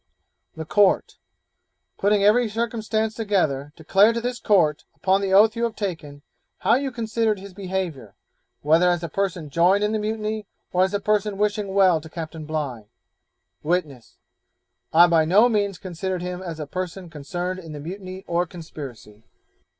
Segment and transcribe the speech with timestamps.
[0.55, 1.17] The Court
[1.99, 6.23] 'Putting every circumstance together, declare to this court, upon the oath you have taken,
[6.57, 8.15] how you considered his behaviour,
[8.61, 12.09] whether as a person joined in the mutiny, or as a person wishing well to
[12.09, 12.87] Captain Bligh?'
[13.61, 14.17] Witness
[14.91, 19.21] 'I by no means considered him as a person concerned in the mutiny or conspiracy.'